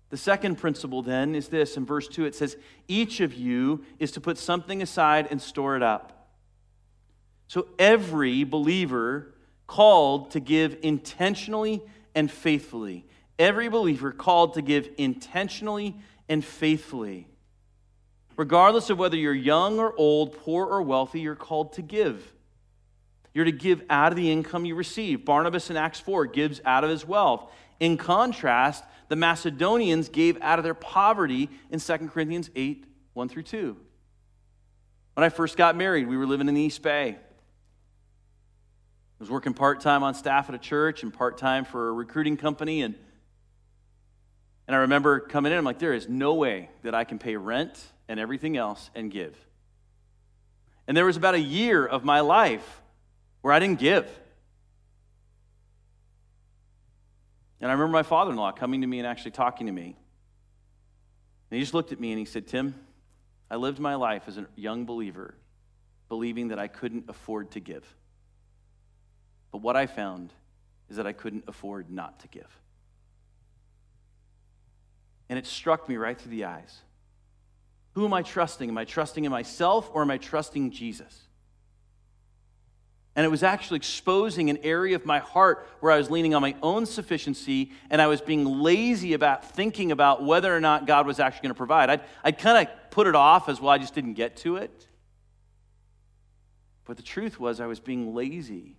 [0.09, 2.55] The second principle then is this in verse 2 it says,
[2.87, 6.29] Each of you is to put something aside and store it up.
[7.47, 9.33] So every believer
[9.67, 11.81] called to give intentionally
[12.15, 13.05] and faithfully.
[13.37, 15.95] Every believer called to give intentionally
[16.27, 17.27] and faithfully.
[18.37, 22.33] Regardless of whether you're young or old, poor or wealthy, you're called to give.
[23.33, 25.25] You're to give out of the income you receive.
[25.25, 27.51] Barnabas in Acts 4 gives out of his wealth.
[27.79, 33.43] In contrast, the Macedonians gave out of their poverty in 2 Corinthians 8 1 through
[33.43, 33.75] 2.
[35.15, 37.17] When I first got married, we were living in the East Bay.
[39.19, 41.91] I was working part time on staff at a church and part time for a
[41.91, 42.83] recruiting company.
[42.83, 42.93] And,
[44.67, 47.35] and I remember coming in, I'm like, there is no way that I can pay
[47.35, 49.35] rent and everything else and give.
[50.87, 52.81] And there was about a year of my life
[53.41, 54.07] where I didn't give.
[57.59, 59.95] And I remember my father in law coming to me and actually talking to me.
[61.49, 62.75] And he just looked at me and he said, Tim,
[63.49, 65.35] I lived my life as a young believer
[66.09, 67.85] believing that I couldn't afford to give.
[69.51, 70.33] But what I found
[70.89, 72.61] is that I couldn't afford not to give.
[75.29, 76.81] And it struck me right through the eyes.
[77.93, 78.69] Who am I trusting?
[78.69, 81.26] Am I trusting in myself or am I trusting Jesus?
[83.17, 86.41] And it was actually exposing an area of my heart where I was leaning on
[86.43, 91.07] my own sufficiency and I was being lazy about thinking about whether or not God
[91.07, 91.89] was actually going to provide.
[91.89, 94.87] I'd, I'd kind of put it off as well, I just didn't get to it.
[96.85, 98.77] But the truth was, I was being lazy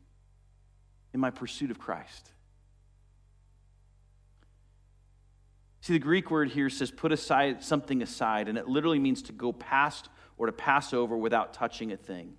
[1.12, 2.30] in my pursuit of Christ.
[5.80, 9.32] See, the Greek word here says put aside something aside, and it literally means to
[9.32, 12.34] go past or to pass over without touching a thing.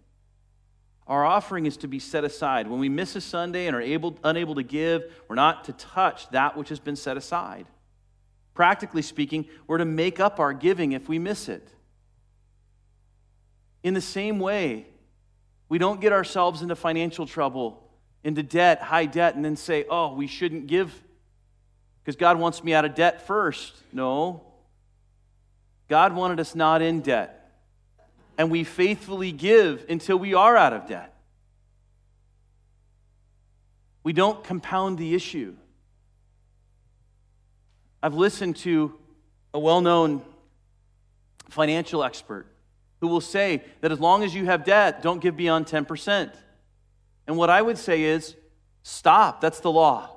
[1.09, 2.67] Our offering is to be set aside.
[2.67, 6.29] When we miss a Sunday and are able, unable to give, we're not to touch
[6.29, 7.65] that which has been set aside.
[8.53, 11.67] Practically speaking, we're to make up our giving if we miss it.
[13.81, 14.85] In the same way,
[15.67, 17.89] we don't get ourselves into financial trouble,
[18.23, 20.93] into debt, high debt, and then say, oh, we shouldn't give
[22.03, 23.75] because God wants me out of debt first.
[23.91, 24.43] No.
[25.87, 27.38] God wanted us not in debt
[28.39, 31.13] and we faithfully give until we are out of debt.
[34.01, 35.55] We don't compound the issue.
[38.01, 38.95] I've listened to
[39.53, 40.21] a well known
[41.49, 42.47] financial expert
[43.01, 46.31] who will say that as long as you have debt, don't give beyond 10%.
[47.27, 48.35] And what I would say is
[48.83, 49.41] stop.
[49.41, 50.15] That's the law.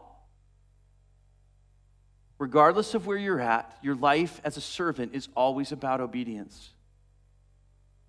[2.38, 6.72] regardless of where you're at, your life as a servant is always about obedience.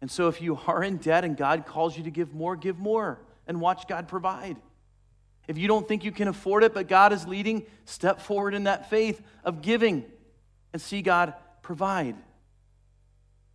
[0.04, 2.78] And so if you are in debt and God calls you to give more, give
[2.78, 4.58] more and watch God provide.
[5.48, 8.66] If you don't think you can afford it, but God is leading, step forward in
[8.66, 10.04] that faith of giving
[10.74, 12.18] and see God provide.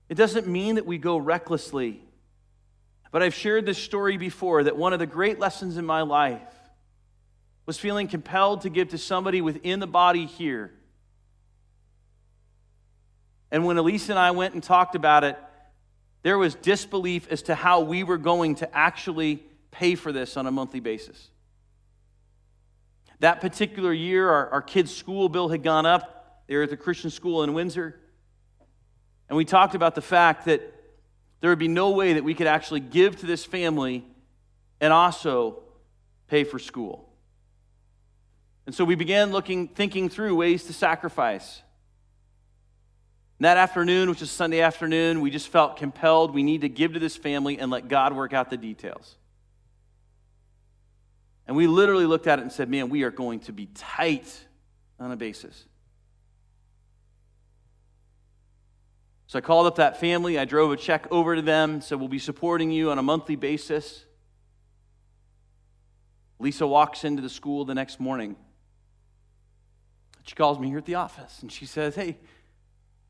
[0.09, 2.01] It doesn't mean that we go recklessly.
[3.11, 6.41] But I've shared this story before that one of the great lessons in my life
[7.67, 10.73] was feeling compelled to give to somebody within the body here.
[13.51, 15.39] And when Elise and I went and talked about it,
[16.23, 20.47] there was disbelief as to how we were going to actually pay for this on
[20.47, 21.31] a monthly basis.
[23.21, 26.43] That particular year, our, our kids' school bill had gone up.
[26.47, 27.99] They were at the Christian school in Windsor.
[29.29, 30.63] And we talked about the fact that
[31.41, 34.05] there would be no way that we could actually give to this family
[34.81, 35.63] and also
[36.29, 37.09] pay for school.
[38.67, 41.63] And so we began looking, thinking through ways to sacrifice.
[43.39, 46.95] And that afternoon, which is Sunday afternoon, we just felt compelled we need to give
[46.95, 49.17] to this family and let God work out the details.
[51.47, 54.29] And we literally looked at it and said, man, we are going to be tight
[54.99, 55.65] on a basis.
[59.29, 60.39] So I called up that family.
[60.39, 63.37] I drove a check over to them, said, We'll be supporting you on a monthly
[63.37, 64.05] basis.
[66.39, 68.37] Lisa walks into the school the next morning.
[70.23, 72.17] She calls me here at the office and she says, Hey,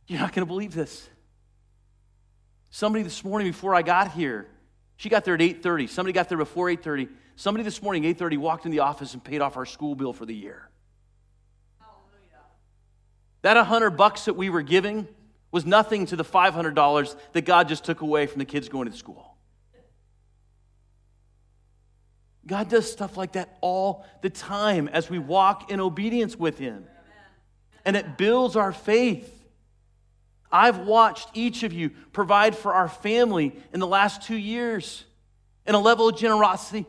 [0.08, 1.08] you're not going to believe this.
[2.70, 4.48] Somebody this morning before I got here,
[4.96, 5.88] she got there at 8:30.
[5.88, 7.08] Somebody got there before 8:30.
[7.36, 10.26] Somebody this morning, 8:30, walked in the office and paid off our school bill for
[10.26, 10.68] the year.
[11.78, 12.42] Hallelujah.
[13.42, 15.06] That 100 bucks that we were giving
[15.50, 18.96] was nothing to the $500 that God just took away from the kids going to
[18.96, 19.36] school.
[22.46, 26.86] God does stuff like that all the time as we walk in obedience with Him.
[27.84, 29.34] And it builds our faith.
[30.50, 35.04] I've watched each of you provide for our family in the last two years
[35.66, 36.86] in a level of generosity.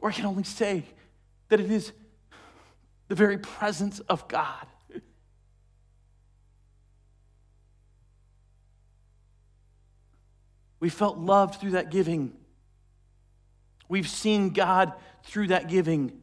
[0.00, 0.84] Or I can only say
[1.50, 1.92] that it is
[3.08, 4.66] the very presence of God.
[10.78, 12.32] We felt loved through that giving.
[13.88, 14.94] We've seen God
[15.24, 16.19] through that giving.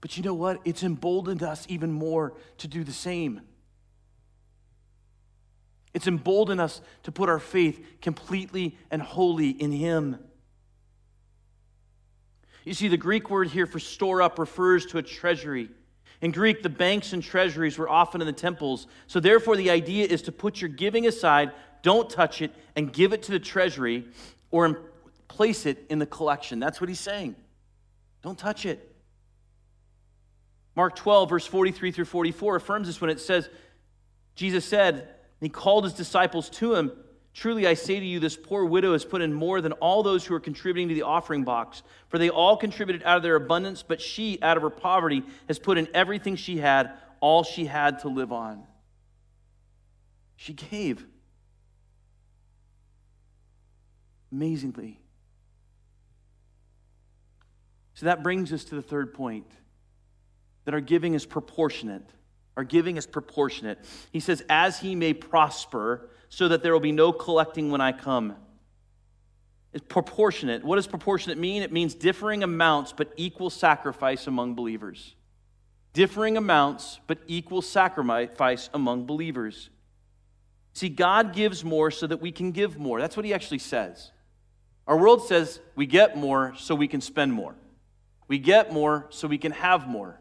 [0.00, 0.60] But you know what?
[0.64, 3.42] It's emboldened us even more to do the same.
[5.92, 10.18] It's emboldened us to put our faith completely and wholly in Him.
[12.64, 15.68] You see, the Greek word here for store up refers to a treasury.
[16.20, 18.86] In Greek, the banks and treasuries were often in the temples.
[19.06, 23.12] So, therefore, the idea is to put your giving aside, don't touch it, and give
[23.12, 24.06] it to the treasury
[24.50, 24.80] or
[25.28, 26.60] place it in the collection.
[26.60, 27.36] That's what he's saying.
[28.22, 28.94] Don't touch it.
[30.80, 33.50] Mark 12, verse 43 through 44 affirms this when it says,
[34.34, 35.04] Jesus said, and
[35.42, 36.92] He called his disciples to him
[37.34, 40.24] Truly I say to you, this poor widow has put in more than all those
[40.24, 41.82] who are contributing to the offering box.
[42.08, 45.58] For they all contributed out of their abundance, but she, out of her poverty, has
[45.58, 48.64] put in everything she had, all she had to live on.
[50.36, 51.06] She gave.
[54.32, 54.98] Amazingly.
[57.92, 59.46] So that brings us to the third point
[60.64, 62.08] that our giving is proportionate.
[62.56, 63.78] Our giving is proportionate.
[64.12, 67.92] He says, as he may prosper so that there will be no collecting when I
[67.92, 68.36] come.
[69.72, 70.64] It's proportionate.
[70.64, 71.62] What does proportionate mean?
[71.62, 75.14] It means differing amounts but equal sacrifice among believers.
[75.92, 79.70] Differing amounts but equal sacrifice among believers.
[80.72, 83.00] See, God gives more so that we can give more.
[83.00, 84.12] That's what he actually says.
[84.86, 87.54] Our world says we get more so we can spend more.
[88.28, 90.19] We get more so we can have more.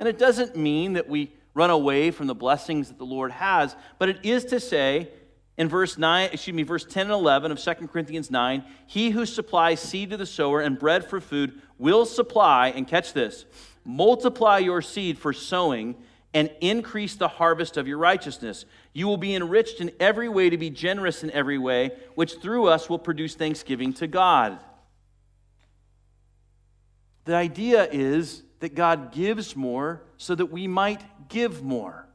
[0.00, 3.76] And it doesn't mean that we run away from the blessings that the Lord has,
[3.98, 5.10] but it is to say
[5.58, 9.26] in verse 9, excuse me, verse 10 and 11 of 2 Corinthians 9, he who
[9.26, 13.44] supplies seed to the sower and bread for food will supply, and catch this,
[13.84, 15.94] multiply your seed for sowing
[16.32, 18.64] and increase the harvest of your righteousness.
[18.94, 22.68] You will be enriched in every way to be generous in every way, which through
[22.68, 24.58] us will produce thanksgiving to God.
[27.26, 32.06] The idea is that God gives more so that we might give more.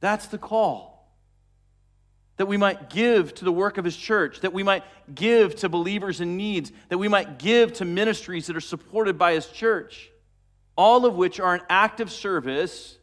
[0.00, 0.92] That's the call
[2.36, 4.82] that we might give to the work of his church, that we might
[5.14, 9.34] give to believers in needs, that we might give to ministries that are supported by
[9.34, 10.10] his church,
[10.76, 12.98] all of which are an act of service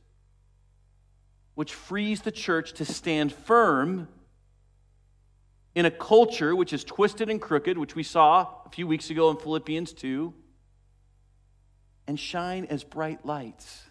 [1.56, 4.08] which frees the church to stand firm
[5.76, 9.30] in a culture which is twisted and crooked, which we saw a few weeks ago
[9.30, 10.34] in Philippians 2,
[12.10, 13.84] and shine as bright lights.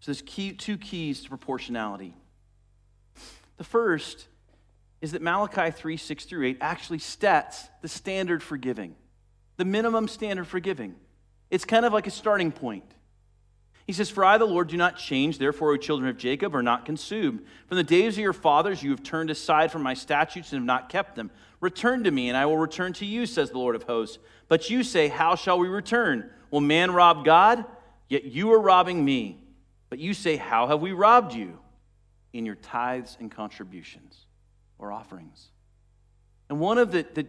[0.00, 2.16] So there's key, two keys to proportionality.
[3.58, 4.26] The first
[5.00, 8.96] is that Malachi 3 6 through 8 actually sets the standard for giving,
[9.56, 10.96] the minimum standard for giving.
[11.48, 12.92] It's kind of like a starting point.
[13.86, 15.38] He says, For I, the Lord, do not change.
[15.38, 17.44] Therefore, O children of Jacob, are not consumed.
[17.68, 20.66] From the days of your fathers, you have turned aside from my statutes and have
[20.66, 21.30] not kept them.
[21.60, 24.18] Return to me, and I will return to you, says the Lord of hosts.
[24.48, 26.30] But you say, How shall we return?
[26.50, 27.64] Will man rob God?
[28.08, 29.38] Yet you are robbing me.
[29.90, 31.58] But you say, How have we robbed you?
[32.32, 34.26] In your tithes and contributions
[34.78, 35.48] or offerings.
[36.48, 37.26] And one of the, the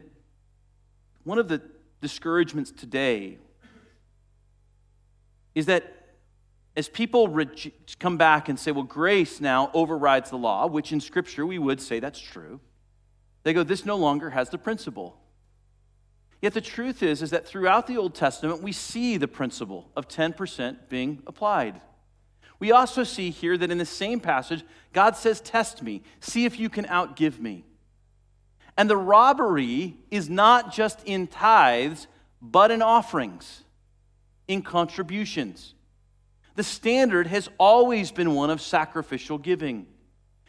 [1.24, 1.62] one of the
[2.02, 3.38] discouragements today
[5.54, 6.02] is that
[6.76, 7.38] as people
[8.00, 11.82] come back and say, well, grace now overrides the law, which in Scripture we would
[11.82, 12.60] say that's true,
[13.44, 15.18] they go, this no longer has the principle.
[16.42, 20.08] Yet the truth is, is that throughout the Old Testament, we see the principle of
[20.08, 21.82] 10% being applied.
[22.60, 24.64] We also see here that in the same passage,
[24.94, 27.66] God says, Test me, see if you can outgive me.
[28.78, 32.08] And the robbery is not just in tithes,
[32.42, 33.64] but in offerings,
[34.48, 35.76] in contributions.
[36.56, 39.88] The standard has always been one of sacrificial giving.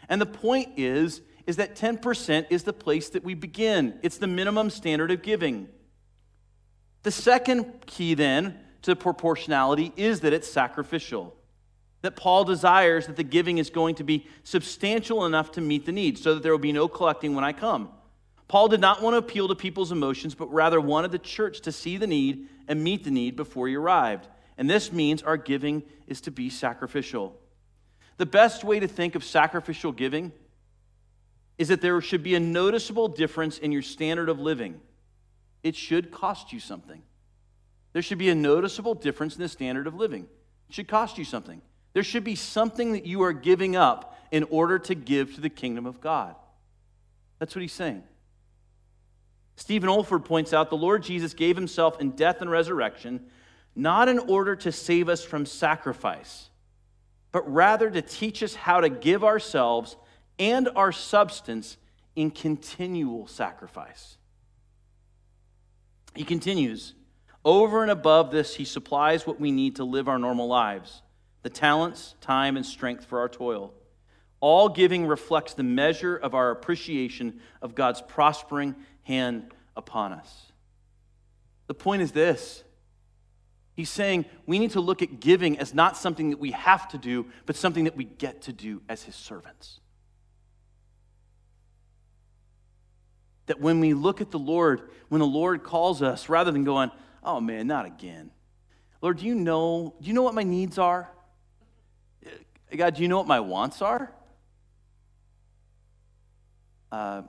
[0.08, 3.98] And the point is, is that 10% is the place that we begin.
[4.02, 5.68] It's the minimum standard of giving.
[7.02, 11.34] The second key then to proportionality is that it's sacrificial.
[12.02, 15.92] That Paul desires that the giving is going to be substantial enough to meet the
[15.92, 17.90] need so that there will be no collecting when I come.
[18.48, 21.72] Paul did not want to appeal to people's emotions, but rather wanted the church to
[21.72, 24.28] see the need and meet the need before he arrived.
[24.58, 27.38] And this means our giving is to be sacrificial.
[28.18, 30.32] The best way to think of sacrificial giving
[31.62, 34.80] is that there should be a noticeable difference in your standard of living.
[35.62, 37.00] It should cost you something.
[37.92, 40.26] There should be a noticeable difference in the standard of living.
[40.68, 41.62] It should cost you something.
[41.92, 45.48] There should be something that you are giving up in order to give to the
[45.48, 46.34] kingdom of God.
[47.38, 48.02] That's what he's saying.
[49.54, 53.20] Stephen Olford points out the Lord Jesus gave himself in death and resurrection
[53.76, 56.50] not in order to save us from sacrifice,
[57.30, 59.94] but rather to teach us how to give ourselves
[60.42, 61.76] and our substance
[62.16, 64.16] in continual sacrifice.
[66.16, 66.94] He continues,
[67.44, 71.02] over and above this, he supplies what we need to live our normal lives
[71.44, 73.72] the talents, time, and strength for our toil.
[74.40, 80.52] All giving reflects the measure of our appreciation of God's prospering hand upon us.
[81.68, 82.64] The point is this
[83.74, 86.98] He's saying we need to look at giving as not something that we have to
[86.98, 89.78] do, but something that we get to do as his servants.
[93.46, 96.90] That when we look at the Lord, when the Lord calls us, rather than going,
[97.22, 98.30] oh man, not again.
[99.00, 101.10] Lord, do you know, do you know what my needs are?
[102.74, 104.12] God, do you know what my wants are?
[106.90, 107.22] Uh,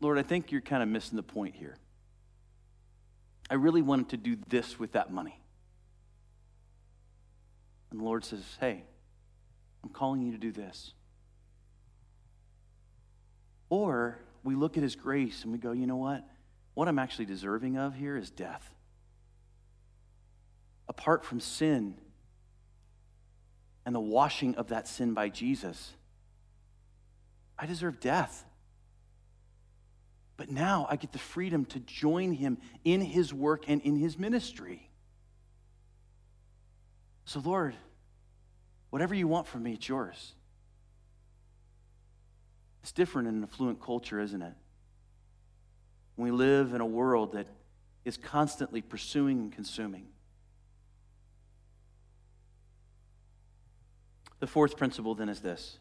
[0.00, 1.76] Lord, I think you're kind of missing the point here.
[3.50, 5.38] I really wanted to do this with that money.
[7.90, 8.84] And the Lord says, Hey,
[9.82, 10.92] I'm calling you to do this.
[13.74, 16.24] Or we look at His grace and we go, You know what?
[16.74, 18.72] What I'm actually deserving of here is death.
[20.88, 21.96] Apart from sin
[23.84, 25.92] and the washing of that sin by Jesus,
[27.58, 28.44] I deserve death.
[30.36, 34.16] But now I get the freedom to join him in his work and in his
[34.16, 34.88] ministry.
[37.24, 37.74] So, Lord,
[38.90, 40.34] whatever you want from me, it's yours.
[42.84, 44.52] It's different in an affluent culture, isn't it?
[46.18, 47.46] We live in a world that
[48.04, 50.08] is constantly pursuing and consuming.
[54.38, 55.78] The fourth principle then is this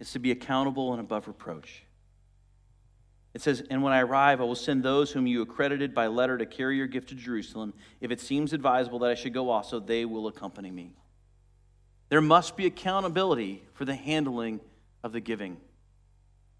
[0.00, 1.82] it's to be accountable and above reproach.
[3.34, 6.38] It says, And when I arrive, I will send those whom you accredited by letter
[6.38, 7.74] to carry your gift to Jerusalem.
[8.00, 10.94] If it seems advisable that I should go also, they will accompany me.
[12.08, 14.60] There must be accountability for the handling
[15.02, 15.56] of the giving.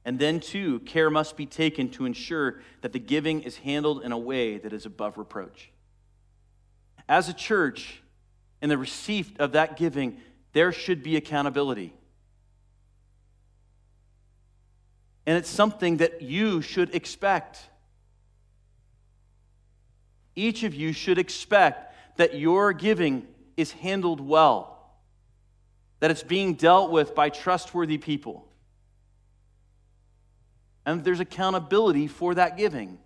[0.05, 4.11] And then, too, care must be taken to ensure that the giving is handled in
[4.11, 5.70] a way that is above reproach.
[7.09, 8.03] As a church,
[8.61, 10.18] in the receipt of that giving,
[10.53, 11.93] there should be accountability.
[15.24, 17.61] And it's something that you should expect.
[20.34, 23.26] Each of you should expect that your giving
[23.57, 24.81] is handled well,
[26.03, 28.44] that it's being dealt with by trustworthy people.
[30.84, 32.98] And there's accountability for that giving.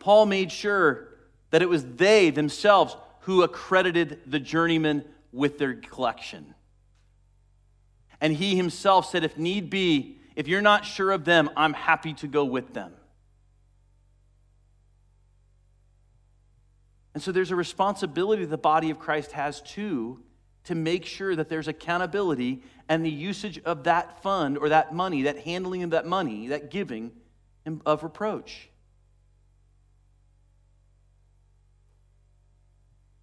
[0.00, 1.06] Paul made sure
[1.50, 6.52] that it was they themselves who accredited the journeyman with their collection.
[8.20, 12.14] And he himself said, if need be, if you're not sure of them, I'm happy
[12.14, 12.90] to go with them.
[17.14, 20.22] And so there's a responsibility the body of Christ has too
[20.64, 25.22] to make sure that there's accountability and the usage of that fund or that money,
[25.22, 27.10] that handling of that money, that giving
[27.84, 28.68] of reproach.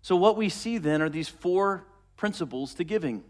[0.02, 1.86] So, what we see then are these four
[2.18, 3.24] principles to giving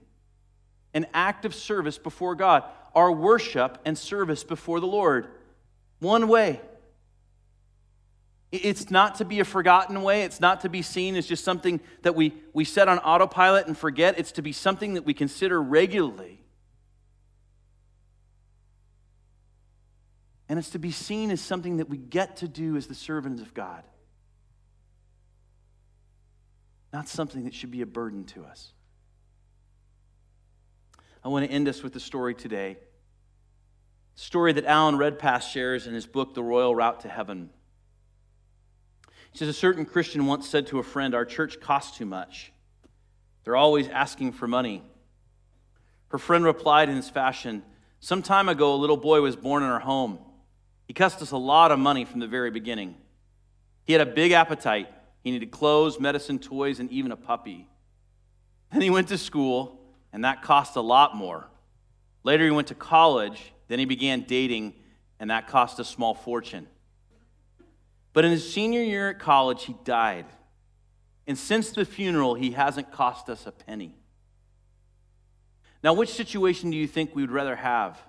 [0.94, 2.64] an act of service before God,
[2.96, 5.28] our worship and service before the Lord.
[6.00, 6.62] One way.
[8.52, 10.24] It's not to be a forgotten way.
[10.24, 13.78] It's not to be seen as just something that we, we set on autopilot and
[13.78, 14.18] forget.
[14.18, 16.42] It's to be something that we consider regularly.
[20.48, 23.40] And it's to be seen as something that we get to do as the servants
[23.40, 23.84] of God,
[26.92, 28.74] not something that should be a burden to us.
[31.24, 32.78] I want to end us with the story today.
[34.16, 37.52] story that Alan Redpath shares in his book, The Royal Route to Heaven.
[39.34, 42.52] Says, A certain Christian once said to a friend, Our church costs too much.
[43.44, 44.84] They're always asking for money.
[46.10, 47.64] Her friend replied in this fashion
[48.00, 50.20] Some time ago, a little boy was born in our home.
[50.88, 52.96] He cost us a lot of money from the very beginning.
[53.84, 54.88] He had a big appetite.
[55.24, 57.68] He needed clothes, medicine, toys, and even a puppy.
[58.72, 59.80] Then he went to school,
[60.14, 61.48] and that cost a lot more.
[62.24, 63.54] Later, he went to college.
[63.68, 64.74] Then he began dating,
[65.20, 66.68] and that cost a small fortune.
[68.14, 70.26] But in his senior year at college, he died.
[71.28, 73.96] And since the funeral, he hasn't cost us a penny.
[75.84, 78.00] Now, which situation do you think we would rather have?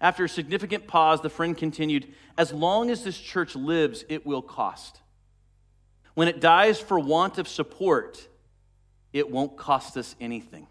[0.00, 4.42] After a significant pause, the friend continued As long as this church lives, it will
[4.42, 5.00] cost.
[6.14, 8.28] When it dies for want of support,
[9.12, 10.66] it won't cost us anything.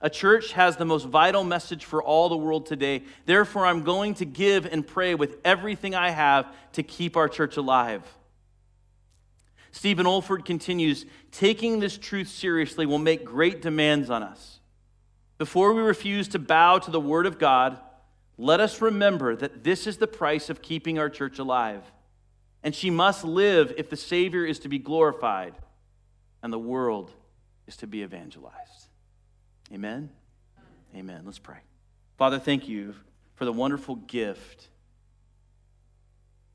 [0.00, 3.02] A church has the most vital message for all the world today.
[3.26, 7.56] Therefore, I'm going to give and pray with everything I have to keep our church
[7.56, 8.02] alive.
[9.72, 14.60] Stephen Olford continues taking this truth seriously will make great demands on us.
[15.36, 17.78] Before we refuse to bow to the Word of God,
[18.36, 21.82] let us remember that this is the price of keeping our church alive.
[22.62, 25.54] And she must live if the Savior is to be glorified
[26.42, 27.12] and the world
[27.66, 28.87] is to be evangelized.
[29.72, 30.10] Amen?
[30.94, 31.22] Amen.
[31.24, 31.58] Let's pray.
[32.16, 32.94] Father, thank you
[33.34, 34.68] for the wonderful gift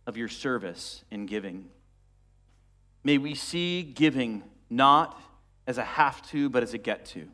[0.05, 1.69] of your service in giving.
[3.03, 5.19] May we see giving not
[5.67, 7.27] as a have to, but as a get to.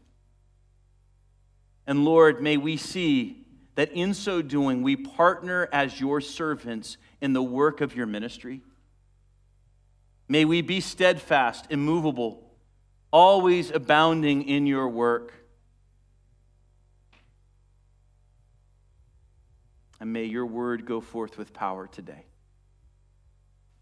[1.88, 7.34] And Lord, may we see that in so doing, we partner as your servants in
[7.34, 8.62] the work of your ministry.
[10.28, 12.44] May we be steadfast, immovable,
[13.12, 15.34] always abounding in your work.
[20.00, 22.26] And may your word go forth with power today.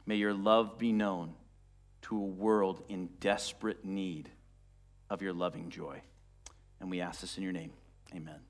[0.05, 1.34] May your love be known
[2.03, 4.32] to a world in desperate need
[5.09, 6.01] of your loving joy.
[6.80, 7.72] And we ask this in your name.
[8.15, 8.46] Amen.